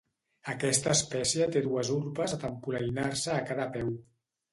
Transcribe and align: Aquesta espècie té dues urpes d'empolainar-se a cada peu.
Aquesta 0.51 0.93
espècie 0.93 1.45
té 1.55 1.61
dues 1.65 1.91
urpes 1.95 2.33
d'empolainar-se 2.45 3.33
a 3.35 3.45
cada 3.51 3.69
peu. 3.77 3.93